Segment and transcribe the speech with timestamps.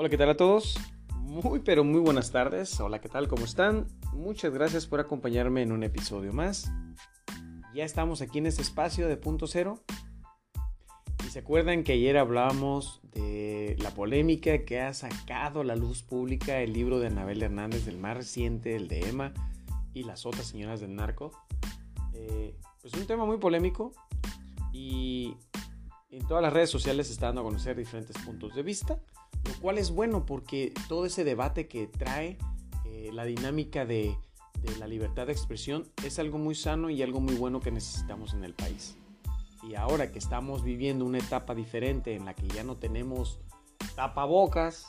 [0.00, 0.78] Hola, ¿qué tal a todos?
[1.22, 2.78] Muy, pero muy buenas tardes.
[2.78, 3.26] Hola, ¿qué tal?
[3.26, 3.88] ¿Cómo están?
[4.12, 6.70] Muchas gracias por acompañarme en un episodio más.
[7.74, 9.82] Ya estamos aquí en este espacio de punto cero.
[11.26, 16.04] Y se acuerdan que ayer hablábamos de la polémica que ha sacado a la luz
[16.04, 19.32] pública el libro de Anabel Hernández, del más reciente, el de Emma
[19.94, 21.32] y las otras señoras del narco.
[22.12, 23.90] Eh, pues un tema muy polémico
[24.72, 25.34] y
[26.10, 28.98] en todas las redes sociales se está dando a conocer diferentes puntos de vista
[29.44, 32.38] lo cual es bueno porque todo ese debate que trae
[32.84, 34.16] eh, la dinámica de,
[34.78, 38.44] la libertad de expresión es algo muy sano y algo muy bueno que necesitamos en
[38.44, 38.96] el país.
[39.62, 43.38] Y ahora que estamos viviendo una etapa diferente en la que ya no tenemos
[43.94, 44.86] tapabocas,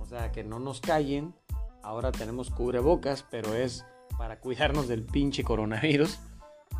[0.00, 1.34] o sea, que no nos callen,
[1.82, 3.84] ahora tenemos cubrebocas, pero es
[4.18, 6.18] para cuidarnos del pinche coronavirus.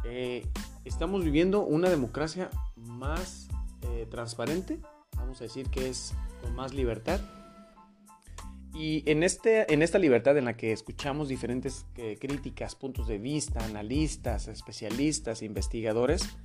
[0.05, 0.47] Eh,
[0.85, 3.50] estamos viviendo una democracia más
[4.01, 4.81] eh, transparente,
[5.17, 7.21] vamos a decir que es con más libertad.
[8.73, 13.19] Y en, este, en esta libertad en la que escuchamos diferentes eh, críticas, puntos de
[13.19, 16.37] vista, analistas, especialistas, investigadores,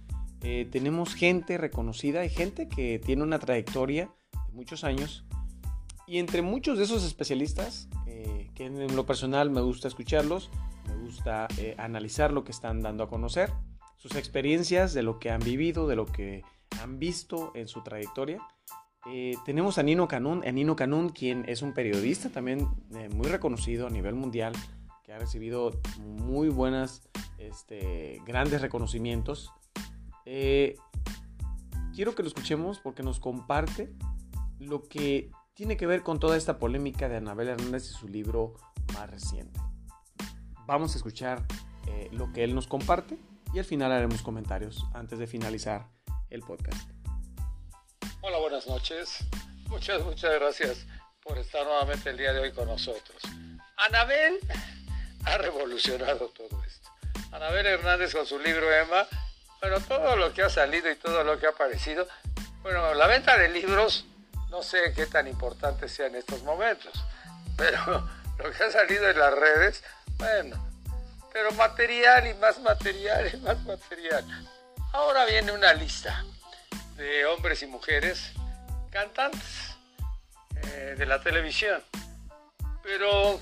[0.41, 5.25] eh, tenemos gente reconocida y gente que tiene una trayectoria de muchos años.
[6.07, 7.87] Y entre muchos de esos especialistas,
[8.53, 10.51] que en lo personal me gusta escucharlos,
[10.87, 13.51] me gusta analizar lo que están dando a conocer,
[13.97, 16.43] sus experiencias, de lo que han vivido, de lo que
[16.81, 18.41] han visto en su trayectoria.
[19.11, 23.27] Eh, tenemos a Nino Canún, a Nino Canún, quien es un periodista también eh, muy
[23.27, 24.53] reconocido a nivel mundial,
[25.03, 27.07] que ha recibido muy buenas,
[27.38, 29.53] este, grandes reconocimientos.
[30.25, 30.75] Eh,
[31.94, 33.94] quiero que lo escuchemos porque nos comparte
[34.57, 38.55] lo que tiene que ver con toda esta polémica de Anabel Hernández y su libro
[38.94, 39.59] más reciente.
[40.66, 41.45] Vamos a escuchar
[42.11, 43.17] lo que él nos comparte
[43.53, 45.88] y al final haremos comentarios antes de finalizar
[46.29, 46.89] el podcast.
[48.21, 49.19] Hola, buenas noches.
[49.67, 50.85] Muchas, muchas gracias
[51.21, 53.22] por estar nuevamente el día de hoy con nosotros.
[53.77, 54.39] Anabel
[55.25, 56.89] ha revolucionado todo esto.
[57.31, 59.07] Anabel Hernández con su libro Emma,
[59.61, 62.07] bueno, todo lo que ha salido y todo lo que ha aparecido,
[62.61, 64.05] bueno, la venta de libros
[64.50, 66.94] no sé qué tan importante sea en estos momentos,
[67.57, 68.07] pero
[68.38, 69.83] lo que ha salido en las redes,
[70.17, 70.66] bueno,
[71.33, 74.25] pero material y más material y más material.
[74.95, 76.23] Ahora viene una lista
[76.95, 78.31] de hombres y mujeres
[78.89, 79.75] cantantes
[80.63, 81.83] eh, de la televisión.
[82.81, 83.41] Pero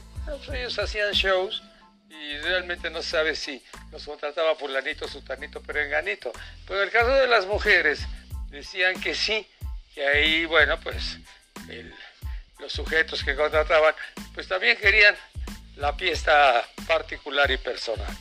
[0.52, 1.62] ellos hacían shows
[2.10, 6.32] y realmente no sabe si los contrataba fulanito, sutanito, perenganito.
[6.66, 8.02] Pero en el caso de las mujeres
[8.50, 9.48] decían que sí,
[9.96, 11.20] y ahí, bueno, pues
[12.58, 13.94] los sujetos que contrataban,
[14.34, 15.16] pues también querían
[15.76, 18.18] la fiesta particular y personal.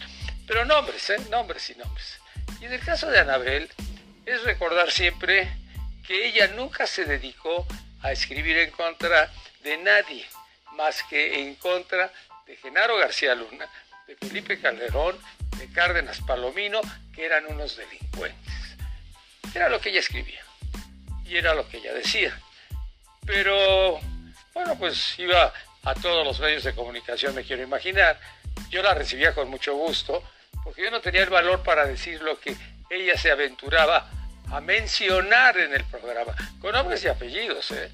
[0.47, 1.17] Pero nombres, ¿eh?
[1.31, 2.22] Nombres y nombres.
[2.63, 3.69] Y en el caso de Anabel,
[4.25, 5.53] es recordar siempre
[6.07, 7.67] que ella nunca se dedicó
[8.03, 9.33] a escribir en contra
[9.65, 10.25] de nadie,
[10.77, 12.13] más que en contra
[12.47, 13.69] de Genaro García Luna,
[14.07, 15.19] de Felipe Calderón,
[15.59, 16.81] de Cárdenas Palomino,
[17.13, 18.55] que eran unos delincuentes.
[19.53, 20.45] Era lo que ella escribía
[21.27, 22.39] y era lo que ella decía.
[23.27, 23.99] Pero,
[24.55, 25.53] bueno, pues iba
[25.83, 28.21] a todos los medios de comunicación, me quiero imaginar.
[28.71, 30.23] Yo la recibía con mucho gusto,
[30.65, 32.55] porque yo no tenía el valor para decir lo que
[32.91, 34.11] ella se aventuraba
[34.51, 37.91] a mencionar en el programa, con nombres y apellidos, ¿eh?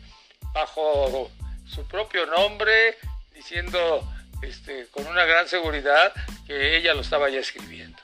[0.52, 1.30] bajo
[1.66, 2.98] su propio nombre,
[3.32, 4.02] diciendo
[4.42, 6.12] este, con una gran seguridad
[6.46, 7.98] que ella lo estaba ya escribiendo.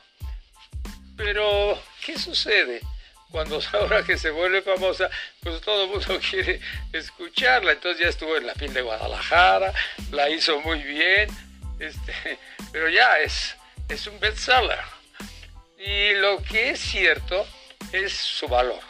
[1.16, 2.80] Pero, ¿qué sucede?
[3.30, 5.10] Cuando ahora que se vuelve famosa,
[5.42, 6.60] pues todo el mundo quiere
[6.92, 7.72] escucharla.
[7.72, 9.72] Entonces ya estuvo en la fin de Guadalajara,
[10.10, 11.28] la hizo muy bien,
[11.78, 12.38] este,
[12.72, 13.56] pero ya es,
[13.88, 14.84] es un bestseller.
[15.78, 17.46] Y lo que es cierto
[17.92, 18.80] es su valor.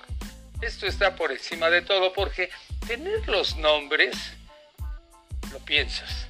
[0.61, 2.51] Esto está por encima de todo porque
[2.87, 4.17] tener los nombres,
[5.53, 6.27] lo piensas.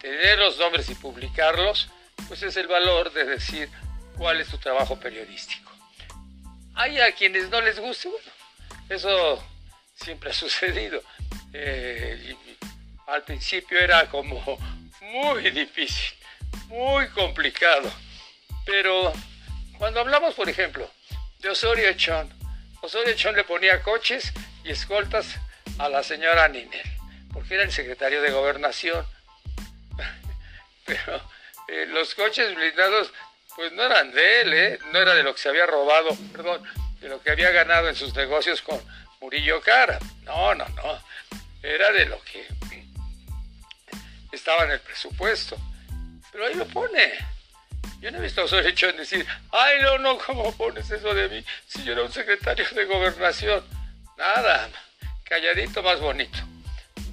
[0.00, 1.88] Tener los nombres y publicarlos,
[2.26, 3.68] pues es el valor de decir
[4.16, 5.70] cuál es tu trabajo periodístico.
[6.74, 8.30] Hay a quienes no les guste, bueno,
[8.88, 9.42] eso
[9.94, 11.02] siempre ha sucedido.
[11.52, 12.36] Eh,
[13.06, 14.58] al principio era como
[15.00, 16.17] muy difícil,
[16.66, 17.90] muy complicado,
[18.66, 19.12] pero
[19.78, 20.90] cuando hablamos, por ejemplo,
[21.38, 22.32] de Osorio Echón,
[22.80, 24.32] Osorio Echón le ponía coches
[24.64, 25.36] y escoltas
[25.78, 26.82] a la señora Ninel,
[27.32, 29.06] porque era el secretario de gobernación.
[30.84, 31.22] Pero
[31.68, 33.12] eh, los coches blindados,
[33.56, 34.78] pues no eran de él, ¿eh?
[34.92, 36.62] no era de lo que se había robado, perdón,
[37.00, 38.80] de lo que había ganado en sus negocios con
[39.20, 39.98] Murillo Cara.
[40.22, 41.04] No, no, no.
[41.62, 42.46] Era de lo que
[44.32, 45.58] estaba en el presupuesto.
[46.32, 47.12] Pero ahí lo pone.
[48.00, 51.28] Yo no he visto a hecho en decir, ay, no, no, ¿cómo pones eso de
[51.28, 53.64] mí si yo era un secretario de gobernación?
[54.16, 54.68] Nada,
[55.24, 56.38] calladito más bonito.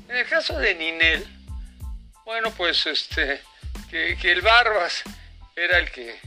[0.07, 1.25] En el caso de Ninel,
[2.23, 3.41] bueno, pues este,
[3.89, 5.03] que, que el Barbas
[5.55, 6.19] era el que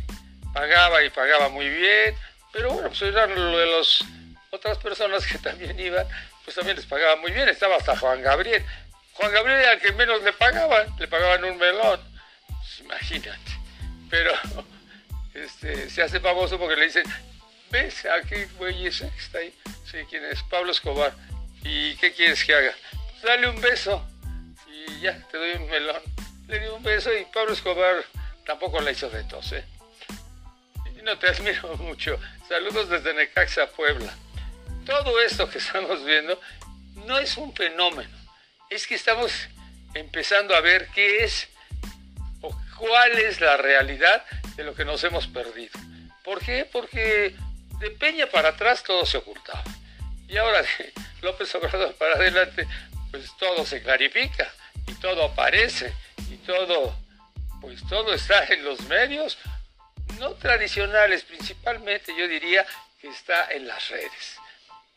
[0.52, 2.16] pagaba y pagaba muy bien,
[2.52, 4.04] pero bueno, pues eran lo de las
[4.50, 6.06] otras personas que también iban,
[6.44, 8.64] pues también les pagaba muy bien, estaba hasta Juan Gabriel.
[9.12, 12.00] Juan Gabriel era el que menos le pagaban, le pagaban un melón,
[12.78, 13.52] pues imagínate.
[14.10, 14.32] Pero
[15.34, 17.04] este, se hace famoso porque le dicen,
[17.70, 19.54] ves, aquí güey ese que está ahí,
[19.90, 20.42] sí, ¿quién es?
[20.44, 21.12] Pablo Escobar.
[21.62, 22.72] ¿Y qué quieres que haga?
[23.10, 24.06] Pues dale un beso
[24.66, 26.02] y ya, te doy un melón.
[26.46, 28.04] Le di un beso y Pablo Escobar
[28.46, 29.64] tampoco la hizo de tos, ¿eh?
[30.96, 32.18] Y no te admiro mucho.
[32.48, 34.14] Saludos desde Necaxa, Puebla.
[34.86, 36.40] Todo esto que estamos viendo
[37.06, 38.16] no es un fenómeno,
[38.70, 39.32] es que estamos
[39.94, 41.48] empezando a ver qué es
[42.78, 44.24] cuál es la realidad
[44.56, 45.72] de lo que nos hemos perdido.
[46.24, 46.68] ¿Por qué?
[46.70, 47.34] Porque
[47.78, 49.64] de Peña para atrás todo se ocultaba.
[50.28, 50.92] Y ahora de
[51.22, 52.66] López Obrador para adelante,
[53.10, 54.52] pues todo se clarifica
[54.86, 55.92] y todo aparece
[56.30, 56.94] y todo,
[57.60, 59.38] pues todo está en los medios,
[60.18, 62.66] no tradicionales principalmente, yo diría
[63.00, 64.36] que está en las redes.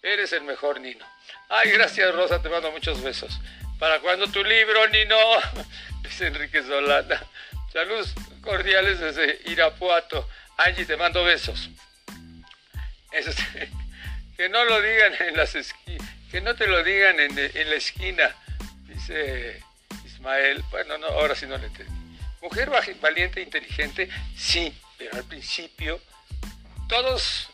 [0.01, 1.05] Eres el mejor Nino.
[1.49, 3.39] Ay, gracias Rosa, te mando muchos besos.
[3.77, 5.17] ¿Para cuando tu libro, Nino?
[6.03, 7.21] Dice Enrique Solana.
[7.71, 10.27] Saludos cordiales desde Irapuato.
[10.57, 11.69] Angie, te mando besos.
[14.38, 17.75] Que no lo digan en las esquinas, que no te lo digan en, en, la
[17.75, 18.35] esquina,
[18.88, 19.62] dice
[20.03, 20.63] Ismael.
[20.71, 22.18] Bueno, no, ahora sí no le entendí.
[22.41, 26.01] Mujer valiente, inteligente, sí, pero al principio
[26.88, 27.50] todos,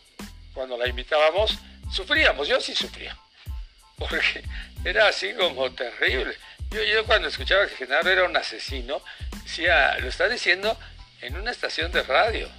[0.53, 1.59] cuando la invitábamos,
[1.91, 2.47] sufríamos.
[2.47, 3.17] Yo sí sufría,
[3.97, 4.45] porque
[4.85, 6.37] era así como terrible.
[6.71, 9.01] Yo, yo cuando escuchaba que Genaro era un asesino,
[9.43, 10.77] decía, lo está diciendo
[11.21, 12.49] en una estación de radio,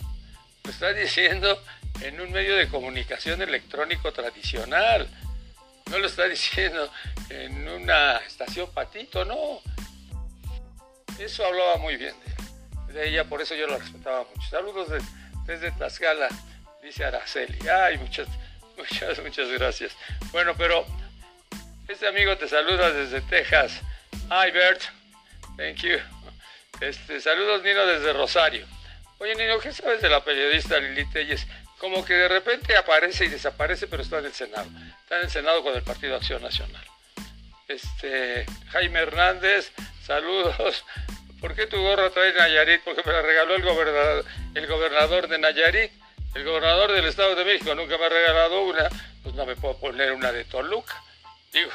[0.64, 1.62] lo está diciendo
[2.00, 5.08] en un medio de comunicación electrónico tradicional.
[5.90, 6.90] No lo está diciendo
[7.30, 9.60] en una estación patito, no.
[11.18, 12.14] Eso hablaba muy bien
[12.92, 14.48] de, ella, por eso yo la respetaba mucho.
[14.48, 14.88] Saludos
[15.46, 16.28] desde Tlaxcala,
[16.82, 17.58] dice Araceli.
[17.68, 18.28] Ay, muchas,
[18.76, 19.96] muchas, muchas gracias.
[20.32, 20.86] Bueno, pero
[21.88, 23.80] este amigo te saluda desde Texas.
[24.30, 24.82] Hi, Bert.
[25.56, 25.98] Thank you.
[26.80, 28.66] Este, saludos, Nino, desde Rosario.
[29.18, 31.46] Oye, Nino, ¿qué sabes de la periodista Lili Telles?
[31.78, 34.68] como que de repente aparece y desaparece, pero está en el Senado.
[35.02, 36.84] Está en el Senado con el Partido Acción Nacional.
[37.68, 39.72] Este, Jaime Hernández,
[40.04, 40.84] saludos.
[41.40, 42.82] ¿Por qué tu gorra trae Nayarit?
[42.82, 45.92] Porque me la regaló el gobernador, el gobernador de Nayarit.
[46.34, 48.88] El gobernador del Estado de México nunca me ha regalado una,
[49.22, 51.02] pues no me puedo poner una de Toluca.
[51.52, 51.70] Digo,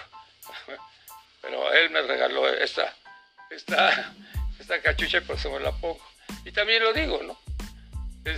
[1.43, 2.95] pero él me regaló esta,
[3.51, 4.13] esta,
[4.59, 6.01] esta cachucha y por eso me la pongo.
[6.45, 7.37] Y también lo digo, ¿no?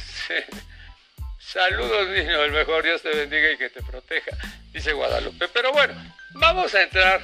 [1.39, 4.31] Saludos, niño, el mejor Dios te bendiga y que te proteja,
[4.73, 5.47] dice Guadalupe.
[5.49, 5.93] Pero bueno,
[6.33, 7.21] vamos a entrar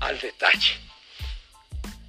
[0.00, 0.78] al detalle.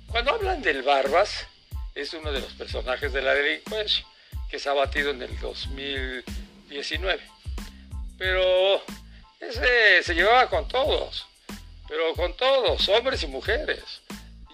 [0.07, 1.47] Cuando hablan del Barbas,
[1.95, 4.05] es uno de los personajes de la delincuencia
[4.49, 7.23] que se ha batido en el 2019.
[8.17, 8.83] Pero
[9.39, 11.25] ese se llevaba con todos,
[11.87, 13.83] pero con todos, hombres y mujeres.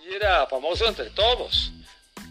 [0.03, 1.71] Y era famoso entre todos,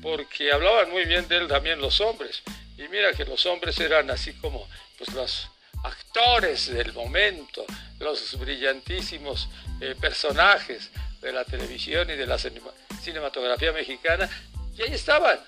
[0.02, 2.42] porque hablaban muy bien de él también los hombres.
[2.76, 4.68] Y mira que los hombres eran así como
[4.98, 5.48] pues, los
[5.82, 7.64] actores del momento,
[7.98, 9.48] los brillantísimos
[9.80, 10.90] eh, personajes
[11.20, 14.28] de la televisión y de la cinematografía mexicana,
[14.76, 15.38] y ahí estaban.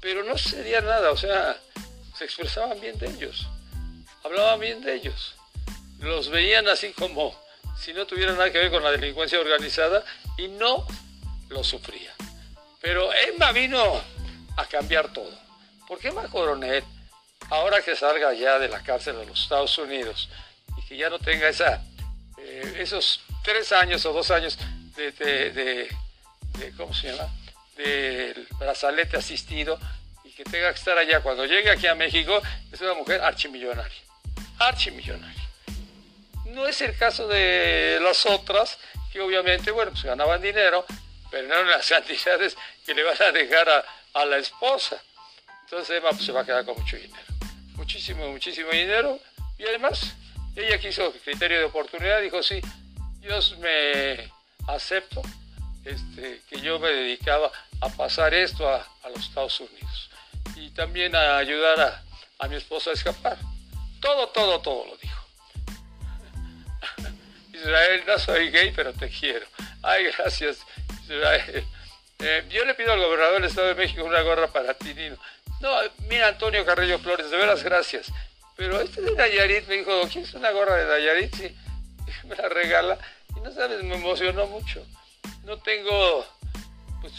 [0.00, 1.56] Pero no sería nada, o sea,
[2.16, 3.46] se expresaban bien de ellos,
[4.22, 5.34] hablaban bien de ellos,
[6.00, 7.34] los veían así como
[7.78, 10.04] si no tuvieran nada que ver con la delincuencia organizada
[10.38, 10.86] y no
[11.48, 12.14] lo sufrían.
[12.80, 14.00] Pero Emma vino
[14.56, 15.32] a cambiar todo.
[15.86, 16.84] ¿Por qué Emma Coronel,
[17.50, 20.28] ahora que salga ya de la cárcel de los Estados Unidos
[20.78, 21.82] y que ya no tenga esa,
[22.38, 24.58] eh, esos tres años o dos años
[24.96, 25.88] de,
[26.76, 27.30] ¿cómo se llama?
[27.76, 29.78] Del brazalete asistido
[30.22, 32.40] y que tenga que estar allá cuando llegue aquí a México,
[32.72, 34.02] es una mujer archimillonaria.
[34.58, 35.43] Archimillonaria.
[36.54, 38.78] No es el caso de las otras,
[39.12, 40.86] que obviamente, bueno, pues ganaban dinero,
[41.30, 42.56] pero no eran las cantidades
[42.86, 43.84] que le van a dejar a,
[44.14, 45.02] a la esposa.
[45.64, 47.24] Entonces Emma pues, se va a quedar con mucho dinero.
[47.74, 49.18] Muchísimo, muchísimo dinero.
[49.58, 50.14] Y además,
[50.56, 52.60] ella quiso criterio de oportunidad, dijo, sí,
[53.20, 54.30] Dios me
[54.68, 55.22] acepto
[55.84, 60.10] este, que yo me dedicaba a pasar esto a, los Estados Unidos.
[60.56, 62.02] Y también a ayudar a,
[62.38, 63.36] a mi esposa a escapar.
[64.00, 65.23] Todo, todo, todo lo dijo.
[67.64, 69.46] Israel, no soy gay, pero te quiero.
[69.82, 70.58] Ay, gracias,
[71.04, 71.64] Israel.
[72.18, 75.16] Eh, yo le pido al gobernador del Estado de México una gorra para ti, Nino.
[75.60, 75.70] No,
[76.08, 78.12] mira Antonio Carrillo Flores, de veras gracias.
[78.56, 81.34] Pero este de Nayarit me dijo, es una gorra de Nayarit?
[81.34, 81.56] Sí,
[82.24, 82.98] me la regala.
[83.36, 84.86] Y no sabes, me emocionó mucho.
[85.44, 86.26] no tengo,
[87.00, 87.12] pues,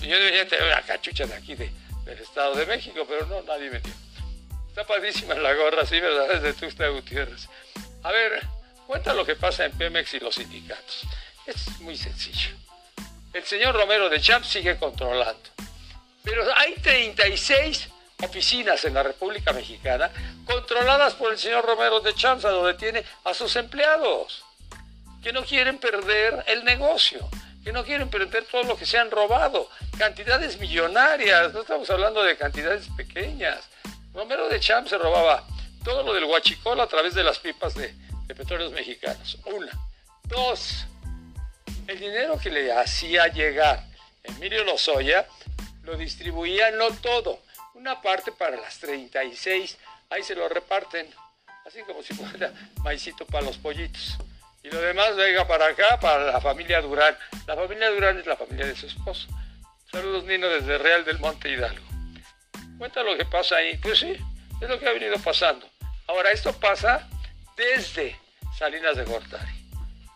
[0.00, 1.70] yo debería tener una cachucha de aquí, de,
[2.04, 3.92] del Estado de México, pero no, nadie me dio.
[4.68, 6.30] Está padrísima la gorra, sí, ¿verdad?
[6.32, 7.48] Es de Tuxtla Gutiérrez.
[8.02, 8.42] A ver,
[8.92, 11.04] cuenta lo que pasa en Pemex y los sindicatos.
[11.46, 12.50] Es muy sencillo.
[13.32, 15.48] El señor Romero de Champs sigue controlando.
[16.22, 17.88] Pero hay 36
[18.22, 20.10] oficinas en la República Mexicana
[20.44, 24.44] controladas por el señor Romero de Champs, donde tiene a sus empleados,
[25.22, 27.26] que no quieren perder el negocio,
[27.64, 29.70] que no quieren perder todo lo que se han robado.
[29.96, 33.70] Cantidades millonarias, no estamos hablando de cantidades pequeñas.
[34.12, 35.44] Romero de Champs se robaba
[35.82, 37.94] todo lo del huachicol a través de las pipas de,
[38.34, 39.38] petróleos mexicanos.
[39.46, 39.72] Una.
[40.24, 40.86] Dos.
[41.86, 43.84] El dinero que le hacía llegar
[44.24, 45.26] Emilio Lozoya
[45.82, 47.40] lo distribuía no todo,
[47.74, 49.78] una parte para las 36,
[50.10, 51.08] ahí se lo reparten,
[51.66, 52.52] así como si fuera
[52.84, 54.16] maicito para los pollitos.
[54.62, 57.16] Y lo demás venga para acá, para la familia Durán.
[57.46, 59.26] La familia Durán es la familia de su esposo.
[59.90, 61.84] Saludos Nino desde Real del Monte Hidalgo.
[62.78, 63.76] Cuenta lo que pasa ahí.
[63.78, 64.16] Pues sí,
[64.60, 65.68] es lo que ha venido pasando.
[66.06, 67.08] Ahora, esto pasa
[67.56, 68.16] desde
[68.62, 69.52] Salinas de Gortari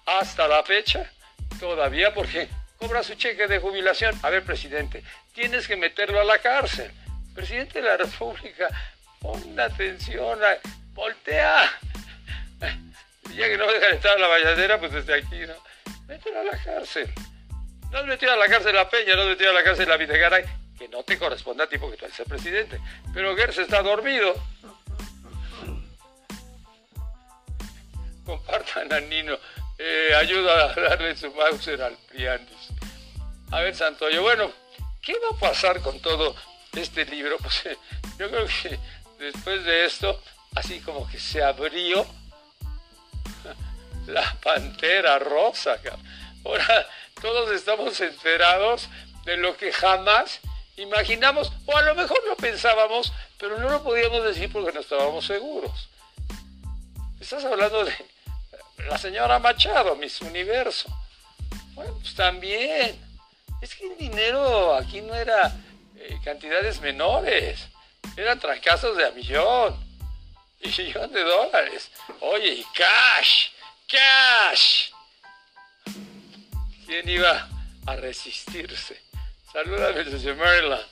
[0.06, 1.10] hasta la fecha,
[1.58, 4.16] todavía porque cobra su cheque de jubilación.
[4.22, 5.02] A ver, presidente,
[5.34, 6.92] tienes que meterlo a la cárcel.
[7.34, 8.68] Presidente de la República,
[9.18, 10.38] pon atención,
[10.94, 11.72] voltea.
[13.34, 15.54] Ya que no deja de estar en la valladera, pues desde aquí, ¿no?
[16.06, 17.12] Mételo a la cárcel.
[17.90, 19.96] No has metido a la cárcel a Peña, no has metido a la cárcel a
[19.96, 20.44] Videgaray,
[20.78, 22.78] que no te corresponde a ti porque tú eres el presidente.
[23.12, 24.36] Pero Gers está dormido.
[28.26, 29.38] Compartan a Nino.
[29.78, 32.68] Eh, ayuda a darle su Mauser al Priandis.
[33.52, 34.50] A ver, Santoyo, bueno,
[35.00, 36.34] ¿qué va a pasar con todo
[36.74, 37.38] este libro?
[37.46, 37.62] Pues
[38.18, 38.78] yo creo que
[39.18, 40.20] después de esto,
[40.54, 42.06] así como que se abrió
[44.06, 45.78] la pantera rosa.
[46.44, 46.88] Ahora
[47.20, 48.88] todos estamos enterados
[49.24, 50.40] de lo que jamás
[50.76, 55.26] imaginamos, o a lo mejor lo pensábamos, pero no lo podíamos decir porque no estábamos
[55.26, 55.88] seguros.
[57.20, 57.94] Estás hablando de
[58.86, 60.88] la señora Machado, Miss Universo.
[61.74, 63.04] Bueno, pues también.
[63.60, 65.52] Es que el dinero aquí no era
[65.96, 67.68] eh, cantidades menores,
[68.16, 69.74] eran trancazos de a millón,
[70.60, 71.90] y millón de dólares.
[72.20, 73.48] Oye, y cash,
[73.88, 74.90] cash.
[76.86, 77.48] ¿Quién iba
[77.86, 79.02] a resistirse?
[79.52, 80.86] Salúdame desde Maryland.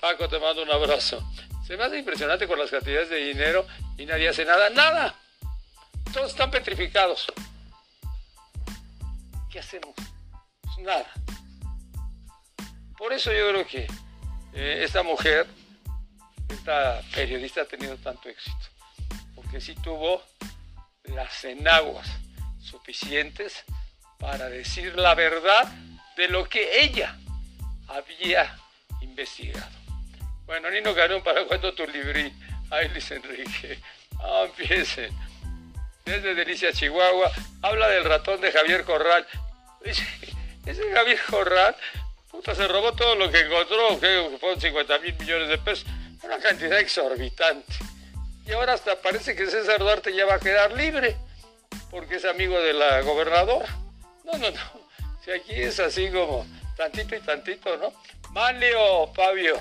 [0.00, 1.22] Paco, te mando un abrazo.
[1.66, 4.68] Se me hace impresionante con las cantidades de dinero y nadie hace nada.
[4.70, 5.14] ¡Nada!
[6.12, 7.26] Todos están petrificados.
[9.50, 9.94] ¿Qué hacemos?
[10.78, 11.10] Nada.
[12.98, 13.86] Por eso yo creo que
[14.52, 15.46] eh, esta mujer,
[16.48, 18.56] esta periodista ha tenido tanto éxito.
[19.34, 20.22] Porque sí tuvo
[21.04, 22.08] las enaguas
[22.60, 23.64] suficientes
[24.18, 25.64] para decir la verdad
[26.16, 27.18] de lo que ella
[27.88, 28.56] había
[29.00, 29.70] investigado.
[30.44, 32.32] Bueno, Nino Carón, ¿para cuándo tu librí?
[32.70, 33.80] Ay, Luis Enrique.
[34.24, 35.12] Ah, empiecen.
[36.04, 37.30] Desde Delicia, Chihuahua,
[37.62, 39.26] habla del ratón de Javier Corral.
[39.84, 40.04] Ese,
[40.92, 41.76] Javier Corral,
[42.30, 45.86] puta, se robó todo lo que encontró, que fueron 50 mil millones de pesos.
[46.22, 47.72] Una cantidad exorbitante.
[48.46, 51.16] Y ahora hasta parece que César Duarte ya va a quedar libre,
[51.90, 53.68] porque es amigo de la gobernadora.
[54.24, 54.88] No, no, no.
[55.24, 57.92] Si aquí es así como tantito y tantito, ¿no?
[58.30, 59.60] Manlio Fabio.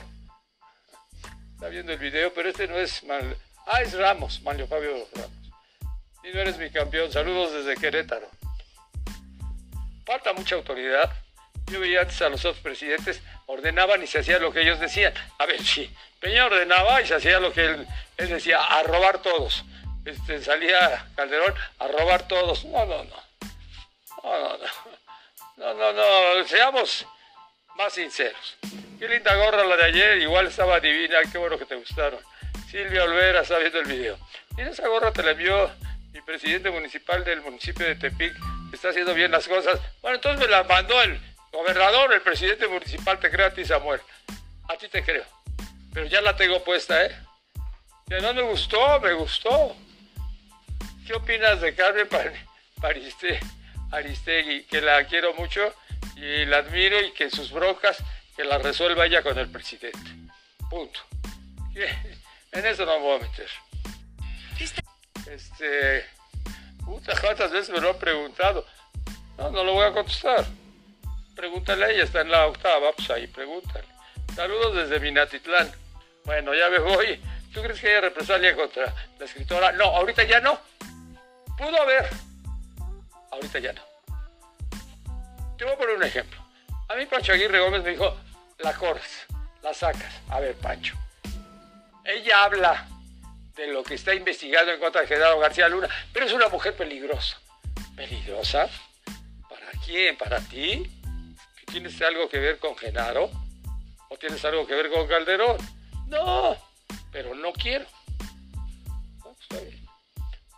[1.53, 3.37] Está viendo el video, pero este no es Mal...
[3.67, 5.40] Ah, es Ramos, Manlio Fabio Ramos.
[6.23, 7.11] Y no eres mi campeón.
[7.11, 8.29] Saludos desde Querétaro.
[10.05, 11.11] Falta mucha autoridad.
[11.67, 15.13] Yo veía antes a los otros presidentes, ordenaban y se hacía lo que ellos decían.
[15.37, 17.87] A ver, sí, Peña ordenaba y se hacía lo que él,
[18.17, 19.63] decía, a robar todos.
[20.05, 22.65] Este, salía Calderón a robar todos.
[22.65, 23.15] No, no, no.
[24.23, 24.65] No, no, no.
[25.57, 26.47] No, no, no.
[26.47, 27.05] Seamos
[27.75, 28.57] más sinceros.
[28.99, 32.19] Qué linda gorra la de ayer, igual estaba divina, qué bueno que te gustaron.
[32.69, 34.19] Silvia Olvera está viendo el video.
[34.57, 35.71] Y esa gorra te la envió
[36.11, 38.33] mi presidente municipal del municipio de Tepic,
[38.73, 39.79] está haciendo bien las cosas.
[40.01, 41.19] Bueno, entonces me la mandó el
[41.51, 44.01] gobernador, el presidente municipal, te creo a ti, Samuel.
[44.67, 45.25] A ti te creo.
[45.93, 47.15] Pero ya la tengo puesta, ¿eh?
[48.07, 49.75] Que no me gustó, me gustó.
[51.05, 52.07] ¿Qué opinas de Carmen
[52.79, 53.39] Pariste,
[53.91, 54.63] Aristegui?
[54.63, 55.73] Que la quiero mucho
[56.15, 57.97] y la admiro y que sus broncas
[58.35, 59.99] que las resuelva ella con el presidente.
[60.69, 60.99] Punto.
[62.53, 63.49] En eso no me voy a meter.
[65.31, 66.05] Este.
[66.83, 68.65] Puta, ¿cuántas veces me lo han preguntado?
[69.37, 70.45] No, no lo voy a contestar.
[71.35, 73.85] Pregúntale a ella, está en la octava, pues ahí pregúntale.
[74.35, 75.71] Saludos desde Minatitlán.
[76.25, 77.21] Bueno, ya me voy.
[77.53, 79.71] ¿Tú crees que haya represalia contra la escritora?
[79.71, 80.59] No, ahorita ya no.
[81.57, 82.09] Pudo haber.
[83.31, 83.81] Ahorita ya no.
[85.57, 86.41] Te voy a poner un ejemplo.
[86.89, 88.17] A mí Pancho Aguirre Gómez me dijo,
[88.59, 89.27] la corres,
[89.63, 90.13] la sacas.
[90.29, 90.95] A ver, Pancho.
[92.03, 92.90] Ella habla
[93.61, 96.75] de lo que está investigando en contra de Gerardo García Luna, pero es una mujer
[96.75, 97.39] peligrosa.
[97.95, 98.67] ¿Peligrosa?
[99.47, 100.17] ¿Para quién?
[100.17, 100.89] ¿Para ti?
[101.57, 103.29] ¿Que tienes algo que ver con Genaro?
[104.09, 105.57] ¿O tienes algo que ver con Calderón?
[106.07, 106.57] No,
[107.11, 107.85] pero no quiero.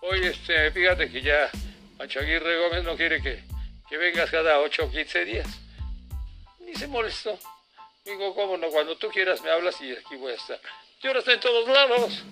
[0.02, 1.50] Hoy, este, fíjate que ya
[1.98, 3.44] Pancho Aguirre Gómez no quiere que,
[3.90, 5.48] que vengas cada 8 o 15 días.
[6.60, 7.38] Ni se molestó.
[8.06, 8.70] Digo, ¿cómo no?
[8.70, 10.60] Cuando tú quieras me hablas y aquí voy a estar.
[11.02, 12.24] Yo ahora estoy en todos lados.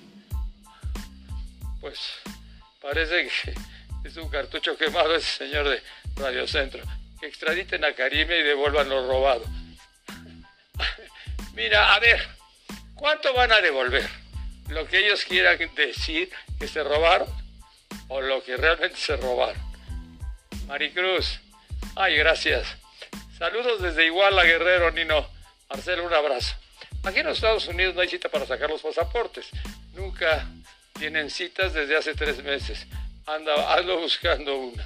[1.81, 1.99] Pues
[2.79, 3.53] parece que
[4.07, 5.81] es un cartucho quemado ese señor de
[6.15, 6.83] Radio Centro.
[7.19, 9.43] Que extraditen a Karime y devuelvan lo robado.
[11.53, 12.21] Mira, a ver,
[12.95, 14.07] ¿cuánto van a devolver?
[14.69, 17.27] ¿Lo que ellos quieran decir que se robaron
[18.07, 19.61] o lo que realmente se robaron?
[20.65, 21.39] Maricruz,
[21.95, 22.77] ay, gracias.
[23.37, 25.27] Saludos desde Iguala, Guerrero, Nino.
[25.69, 26.55] Marcelo, un abrazo.
[27.03, 29.47] Aquí en los Estados Unidos no hay cita para sacar los pasaportes.
[29.93, 30.47] Nunca
[31.01, 32.85] tienen citas desde hace tres meses.
[33.25, 34.85] Anda, ando buscando una.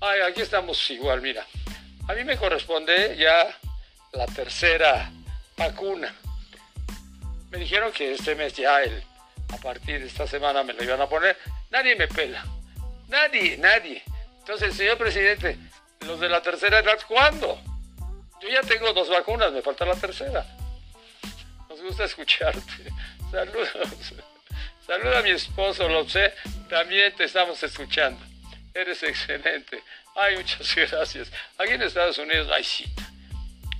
[0.00, 1.46] Ay, aquí estamos igual, mira.
[2.08, 3.54] A mí me corresponde ya
[4.12, 5.12] la tercera
[5.58, 6.10] vacuna.
[7.50, 9.04] Me dijeron que este mes ya, el,
[9.52, 11.36] a partir de esta semana me lo iban a poner.
[11.68, 12.42] Nadie me pela.
[13.08, 14.02] Nadie, nadie.
[14.38, 15.58] Entonces, señor presidente,
[16.06, 17.60] los de la tercera edad, ¿cuándo?
[18.40, 20.46] Yo ya tengo dos vacunas, me falta la tercera.
[21.68, 22.90] Nos gusta escucharte.
[23.30, 24.14] Saludos.
[24.90, 26.32] Saluda a mi esposo, lo sé.
[26.68, 28.18] También te estamos escuchando.
[28.74, 29.84] Eres excelente.
[30.16, 31.30] Ay, muchas gracias.
[31.58, 33.08] Aquí en Estados Unidos hay cita.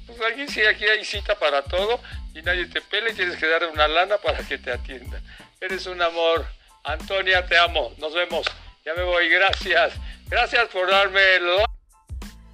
[0.06, 1.98] Pues aquí sí, aquí hay cita para todo
[2.32, 5.20] y nadie te pele y tienes que darle una lana para que te atienda.
[5.60, 6.46] Eres un amor.
[6.84, 7.92] Antonia, te amo.
[7.98, 8.46] Nos vemos.
[8.84, 9.28] Ya me voy.
[9.30, 9.94] Gracias.
[10.28, 11.42] Gracias por darme el...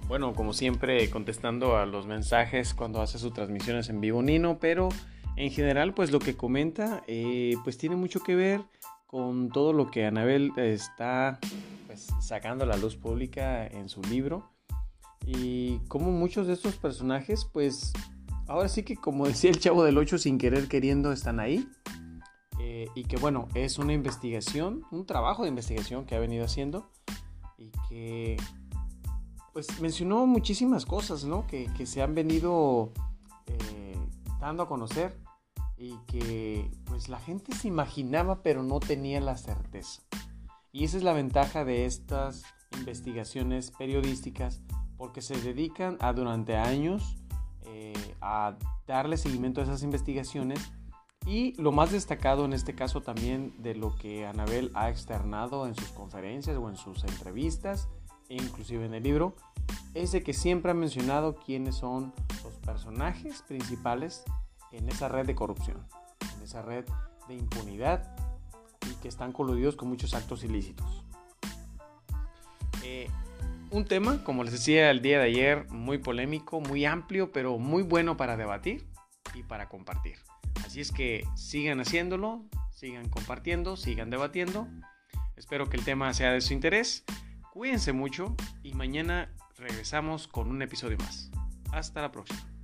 [0.07, 4.89] Bueno, como siempre, contestando a los mensajes cuando hace sus transmisiones en vivo Nino, pero
[5.37, 8.61] en general, pues lo que comenta, eh, pues tiene mucho que ver
[9.05, 11.39] con todo lo que Anabel está
[11.85, 14.49] pues, sacando a la luz pública en su libro
[15.25, 17.93] y como muchos de estos personajes, pues
[18.47, 21.67] ahora sí que como decía el chavo del 8, sin querer queriendo están ahí.
[22.59, 26.89] Eh, y que bueno, es una investigación, un trabajo de investigación que ha venido haciendo
[27.57, 28.37] y que
[29.53, 31.45] pues mencionó muchísimas cosas, ¿no?
[31.45, 32.91] Que, se han venido
[33.45, 33.97] eh,
[34.39, 35.26] dando a conocer
[35.77, 40.01] y que pues la gente se imaginaba pero no tenía la certeza.
[40.71, 42.43] Y esa es la ventaja de estas
[42.77, 44.61] investigaciones periodísticas
[44.97, 47.17] porque se dedican a durante años
[47.65, 50.59] eh, a darle seguimiento a esas investigaciones
[51.25, 55.75] y lo más destacado en este caso también de lo que Anabel ha externado en
[55.75, 57.89] sus conferencias o en sus entrevistas
[58.29, 59.35] inclusive en el libro,
[59.93, 62.13] es de que siempre ha mencionado quiénes son
[62.43, 64.23] los personajes principales
[64.71, 65.85] en esa red de corrupción,
[66.35, 66.85] en esa red
[67.27, 68.15] de impunidad
[68.89, 71.03] y que están coludidos con muchos actos ilícitos.
[72.83, 73.09] Eh,
[73.69, 77.83] un tema, como les decía el día de ayer, muy polémico, muy amplio, pero muy
[77.83, 78.87] bueno para debatir
[79.33, 80.17] y para compartir.
[80.65, 84.67] Así es que sigan haciéndolo, sigan compartiendo, sigan debatiendo.
[85.35, 87.03] Espero que el tema sea de su interés.
[87.51, 91.29] Cuídense mucho y mañana regresamos con un episodio más.
[91.71, 92.56] Hasta la próxima.